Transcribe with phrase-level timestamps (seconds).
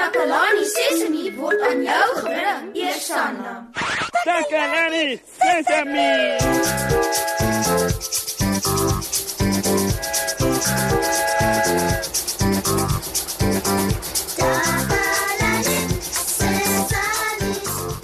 [0.00, 3.50] Takalani Sesemi word aan jou gebring, Eersanna.
[4.24, 6.12] Takalani Sesemi.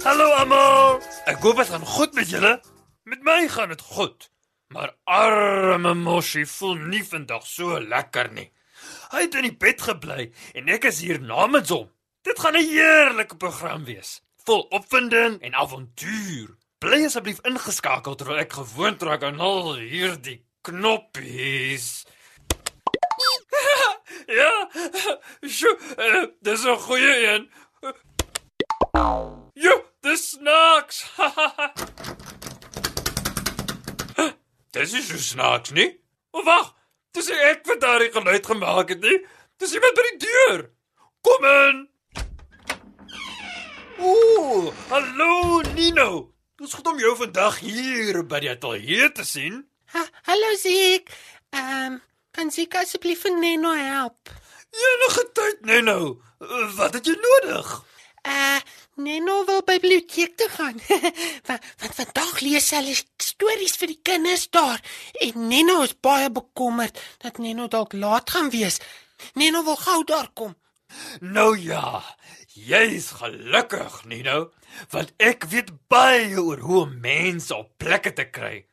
[0.05, 1.01] Hallo almal.
[1.25, 2.59] Ek hoop dit gaan goed met julle.
[3.09, 4.29] Met my gaan dit goed.
[4.69, 8.51] Maar arme Moshi voel nie vandag so lekker nie.
[9.07, 10.25] Hy het in die bed gebly
[10.57, 11.87] en ek is hier namens hom.
[12.27, 16.49] Dit gaan 'n heerlike program wees, vol opwinding en avontuur.
[16.79, 22.05] Bly asseblief ingeskakel terwyl ek gewoond raak aan al hierdie knoppies.
[24.39, 24.69] ja,
[25.41, 27.49] sjo, uh, dis 'n goeie een.
[29.53, 31.05] Jo, dis snaaks.
[34.75, 36.03] dis is so snaaks nie.
[36.31, 36.76] O wag,
[37.17, 39.19] dis ek wat daardie geluid gemaak het nie.
[39.57, 40.65] Dis iemand by die deur.
[41.25, 41.79] Kom in.
[43.97, 46.09] Ooh, hallo Nino.
[46.61, 49.63] Dis goed om jou vandag hier by die ateljee te sien.
[49.93, 51.09] Ha, hallo Ziek.
[51.55, 52.01] Ehm, um,
[52.37, 54.33] kan Ziek asseblief vir Neno help?
[54.77, 56.19] Enige tyd, Nino.
[56.77, 57.71] Wat het jy nodig?
[58.27, 58.59] Uh,
[58.97, 60.79] Neno wil by biblioteek toe gaan.
[61.47, 64.81] want, want vandag lees hulle stories vir die kinders daar
[65.21, 68.79] en Neno is baie bekommerd dat Neno dalk laat gaan wees.
[69.37, 70.55] Neno wil gou daar kom.
[71.21, 72.01] Nou ja,
[72.57, 74.49] jy's gelukkig, Nino,
[74.89, 78.65] want ek weet baie oor hoe mense op plekke te kry.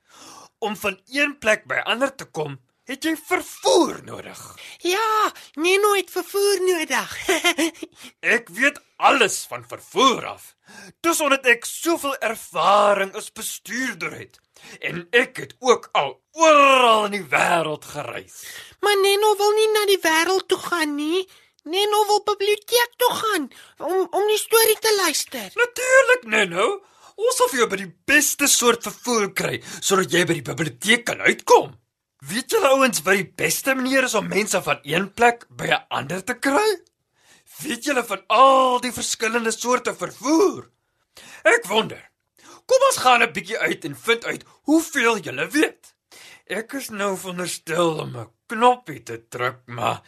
[0.64, 4.40] Om van een plek by ander te kom, het jy vervoer nodig.
[4.84, 7.14] Ja, Neno het vervoer nodig.
[8.36, 10.50] ek weet alles van vervoer af.
[11.04, 14.40] Dis omdat ek soveel ervaring as bestuurder het
[14.80, 18.44] en ek het ook al oral in die wêreld gereis.
[18.80, 21.24] Maar Neno wil nie na die wêreld toe gaan nie.
[21.68, 23.46] Neno wil biblioteek toe gaan
[23.78, 25.48] om om die storie te luister.
[25.56, 26.66] Natuurlik, Neno.
[27.14, 31.04] Ons sal vir jou by die beste soort vervoer kry sodat jy by die biblioteek
[31.08, 31.72] kan uitkom.
[32.24, 35.84] Weet julle ouens wat die beste manier is om mense van een plek by 'n
[35.88, 36.68] ander te kry?
[37.60, 40.70] Weet julle van al die verskillende soorte vervoer?
[41.42, 42.10] Ek wonder.
[42.66, 45.94] Kom ons gaan 'n bietjie uit en vind uit hoeveel julle weet.
[46.46, 50.00] Ek is nou veronderstel om 'n knoppie te druk, maar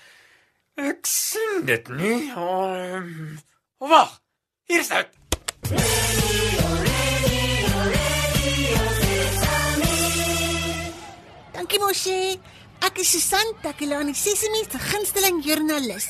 [0.74, 2.32] ek sien dit nie.
[2.36, 3.40] Um,
[3.78, 4.20] Wag.
[4.64, 5.08] Hier is dit.
[11.66, 12.38] Dankie Moshi.
[12.86, 16.04] Ek is Susan Takelani Sesimi se gunsteling joernalis.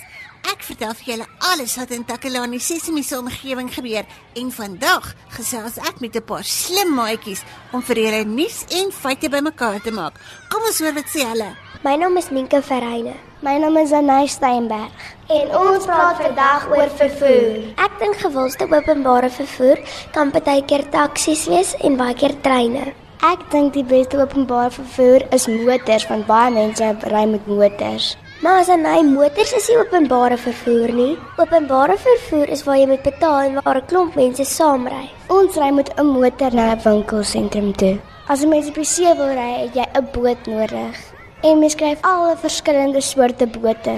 [0.53, 4.05] Ek vertel vir julle alles wat in Takelani Sesimi se omgewing gebeur
[4.37, 7.41] en vandag gesels ek met 'n paar slim maatjies
[7.73, 10.21] om vir julle nuus en feite bymekaar te maak.
[10.51, 11.57] Kom ons hoor wat sê hulle.
[11.83, 13.17] My naam is Minke Verreine.
[13.41, 14.93] My naam is Anay Steinberg.
[15.31, 17.73] En ons praat vandag oor vervoer.
[17.79, 19.79] Ek dink gewilste openbare vervoer
[20.13, 23.06] kan baie keer taksies wees en baie keer treine.
[23.27, 28.13] Ek dink die beste openbare vervoer is motors want baie mense ry met motors.
[28.43, 31.17] Maar as 'n ny motors is nie openbare vervoer nie.
[31.43, 35.11] Openbare vervoer is waar jy moet betaal en waar 'n klomp mense saamry.
[35.39, 37.99] Ons ry met 'n motor na 'n winkelsentrum toe.
[38.29, 40.95] As jy mense op die see wil ry, het jy 'n boot nodig.
[41.43, 43.97] En mens skryf al verskillende soorte bote.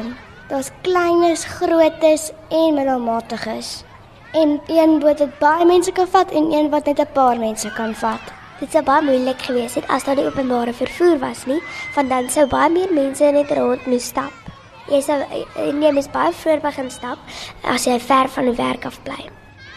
[0.48, 3.84] Daar's kleines, grootes en middelmatiges.
[4.32, 7.70] En een boot wat baie mense kan vat en een wat net 'n paar mense
[7.76, 8.37] kan vat.
[8.58, 11.60] Dit sou baie moeilik gewees het as daar nie openbare vervoer was nie,
[11.94, 14.34] want dan sou baie meer mense net rond moes stap.
[14.90, 15.18] Jy sou
[15.76, 17.22] nee, mens baie vroeër begin stap
[17.62, 19.28] as jy ver van die werk af bly.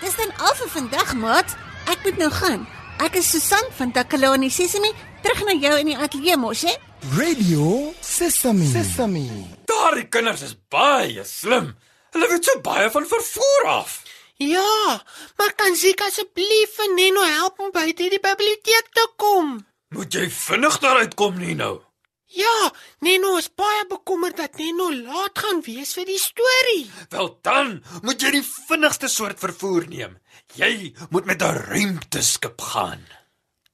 [0.01, 1.53] Dis dan al vir vandag, maat.
[1.91, 2.65] Ek moet nou gaan.
[3.05, 4.89] Ek is Susan van Takalani Sesimi,
[5.21, 6.73] terug na jou in die ateljee mos, hè?
[7.17, 8.65] Radio Sesame.
[8.71, 9.27] Sesame.
[9.69, 11.75] Daardie kinders is baie slim.
[12.15, 13.99] Hulle weet so baie van vervoer af.
[14.41, 15.01] Ja,
[15.37, 19.59] maar kan Zika asseblief vir Neno help om by die biblioteek te kom?
[19.93, 21.83] Moet jy vinnig daar uitkom, Nino?
[22.31, 22.71] Ja,
[23.05, 26.87] Neno is baie bekommerd dat Neno laat gaan wees vir die storie.
[27.13, 30.17] Wel dan, moet jy die vinnigste soort vervoer neem.
[30.57, 33.05] Jy moet met 'n ruimteskip gaan.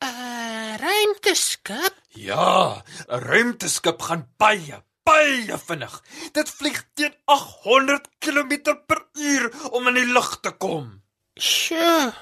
[0.03, 1.95] 'n uh, Ruimteskip?
[2.09, 5.97] Ja, 'n ruimteskip gaan baie baie vinnig.
[6.35, 11.01] Dit vlieg teen 800 km/h om in die lug te kom.
[11.39, 12.13] Sjoe.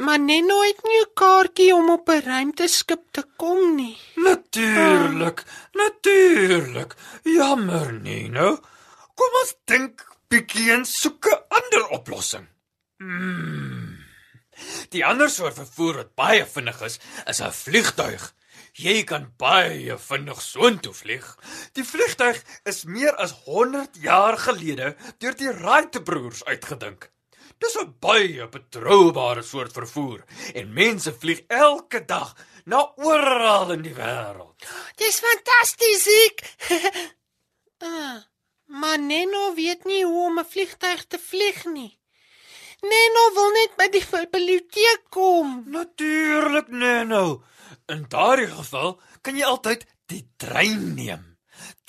[0.00, 3.98] Maar Neno het nie 'n kaartjie om op 'n ruimteskip te kom nie.
[4.14, 6.94] Natuurlik, natuurlik.
[7.22, 8.58] Jammer, Nino.
[9.14, 12.46] Kom ons dink bietjie en soek 'n ander oplossing.
[12.98, 13.98] Hmm.
[14.88, 18.34] Die ander soort vervoer wat baie vinnig is, is 'n vliegtuig.
[18.78, 21.26] Jy kan baie vinnig soontoe vlieg.
[21.74, 27.10] Die vliegtyg is meer as 100 jaar gelede deur die Wright broers uitgedink.
[27.60, 30.24] Dis 'n baie betroubare soort vervoer
[30.54, 32.34] en mense vlieg elke dag
[32.64, 34.56] na oral in die wêreld.
[34.96, 36.38] Dis fantasties, ek.
[37.90, 38.22] ah,
[38.66, 41.98] maar Neno weet nie hoe om 'n vliegtyg te vlieg nie.
[42.80, 45.64] Neno wil net by die biblioteek kom.
[45.66, 47.42] Natuurlik, Neno.
[47.90, 51.24] In daardie geval kan jy altyd die trein neem.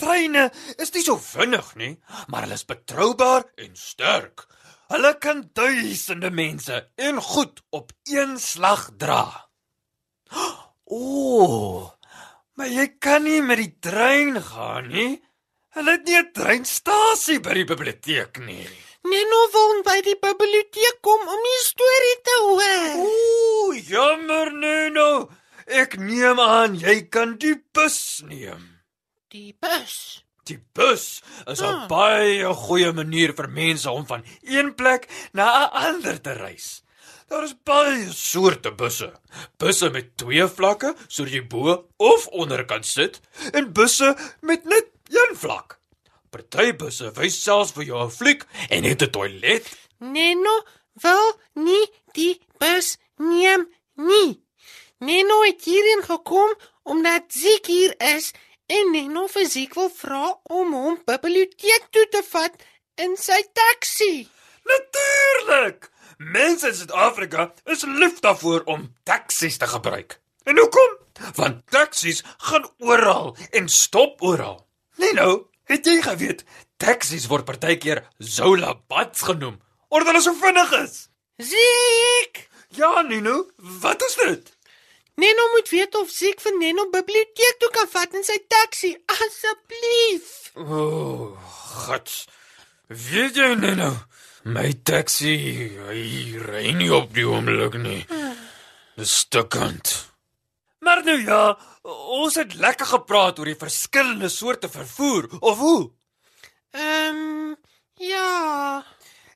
[0.01, 0.49] Treine
[0.81, 1.93] is nie so vinnig nie,
[2.27, 4.47] maar hulle is betroubaar en sterk.
[4.91, 9.23] Hulle kan duisende mense en goed op een slag dra.
[10.91, 11.91] O, oh,
[12.57, 15.21] maar jy kan nie met die trein gaan nie.
[15.77, 18.67] Hulle het nie 'n treinstasie by die biblioteek nie.
[19.07, 22.89] Neno wil by die biblioteek kom om die storie te hoor.
[23.05, 25.29] Ooh, jammer Neno.
[25.67, 28.81] Ek neem aan jy kan die bus neem.
[29.31, 30.23] Die bus.
[30.49, 35.69] Die bus is 'n baie goeie manier vir mense om van een plek na 'n
[35.87, 36.83] ander te reis.
[37.27, 39.13] Daar is baie soorte busse.
[39.57, 43.21] Busse met twee vlakke sodat jy bo of onder kan sit
[43.53, 45.79] en busse met net een vlak.
[46.29, 49.63] Party busse wys selfs vir jou 'n fliek en het 'n toilet.
[49.99, 54.41] Neno wil nie die bus neem nie.
[55.01, 56.53] Neno het hierheen gekom
[56.83, 58.31] omdat Ziek hier is
[58.65, 62.61] en Neno vir Ziek wil vra om hom biblioteek toe te vat
[63.01, 64.27] in sy taxi.
[64.69, 65.89] Natuurlik.
[66.17, 70.19] Mense in Suid-Afrika is lief daarvoor om taksies te gebruik.
[70.45, 70.93] En hoekom?
[71.35, 74.67] Want taksies gaan oral en stop oral.
[75.17, 76.45] Nou, het jy geweet
[76.77, 79.57] taksies word partykeer Zola Bats genoem
[79.89, 81.07] omdat hulle so vinnig is?
[81.41, 82.47] Ziek!
[82.77, 84.57] Ja, Nino, wat is dit?
[85.15, 90.29] Neno moet weet of Ziek vir Neno biblioteek toe kan vat in sy taxi, asseblief.
[90.55, 91.49] O, oh,
[91.85, 92.13] God.
[92.87, 93.91] Weet jy Nino,
[94.43, 95.35] my taxi
[95.87, 96.05] hy
[96.39, 98.01] ry nie op die oomblik nie.
[98.99, 99.93] Dis stukkend.
[100.81, 101.43] Maar nou ja,
[102.17, 105.91] ons het lekker gepraat oor die verskillende soorte vervoer, of hoe?
[106.71, 107.55] Ehm um,
[108.01, 108.81] ja.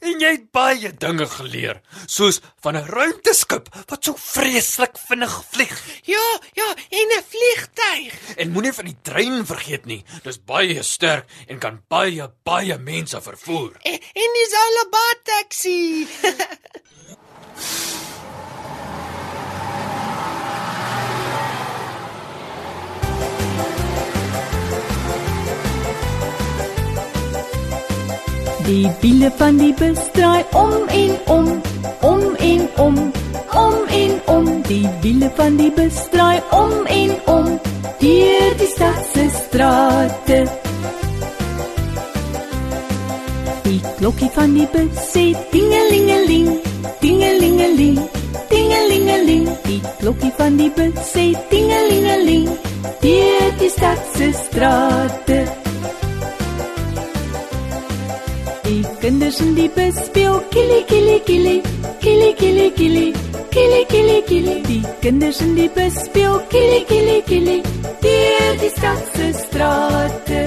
[0.05, 5.75] En jy het baie dinge geleer, soos van 'n ruimteskip wat so vreeslik vinnig vlieg.
[6.05, 8.13] Ja, ja, en 'n vliegtyg.
[8.37, 10.03] En moenie van die trein vergeet nie.
[10.23, 13.73] Dis baie sterk en kan baie baie mense vervoer.
[13.81, 16.07] En, en die Zalabat taxi.
[28.65, 31.49] Die wiele van die bus draai om en om,
[32.01, 32.95] om en om,
[33.53, 34.47] om en om.
[34.65, 37.51] Die wiele van die bus draai om en om,
[37.99, 40.39] deur die stad se strate.
[43.67, 46.49] Die klokkie van die bus sê dingelingeling,
[47.05, 48.01] dingelingeling,
[48.49, 49.45] dingelingeling.
[49.69, 51.24] Die klokkie van die bus sê
[59.65, 61.55] die bus speel kili kili kili
[62.01, 63.05] kili kili kili
[63.53, 67.57] kili kili kili Die kinders in die bus speel kili kili kili
[68.03, 70.41] deur die stad se strate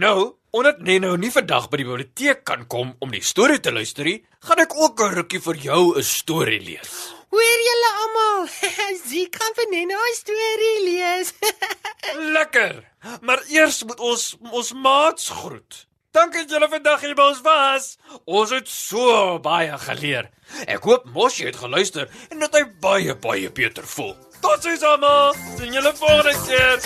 [0.00, 4.08] Nou, omdat Neno nie vandag by die biblioteek kan kom om die storie te luister
[4.08, 7.12] nie, gaan ek ook 'n rukkie vir jou 'n storie lees.
[7.28, 8.39] Hoor julle almal?
[13.60, 15.86] Eers moet ons ons maats groet.
[16.16, 17.88] Dankie dat julle vandag hier by ons was.
[18.24, 20.30] Ons het so baie geleer.
[20.66, 24.16] Ek hoop mos jy het geluister en dat hy baie baie beter voel.
[24.40, 25.36] Totsiens almal.
[25.58, 26.78] Sien julle volgende keer.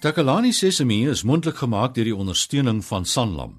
[0.00, 3.58] Takalani Sesemi is mondelik gemaak deur die ondersteuning van Sanlam.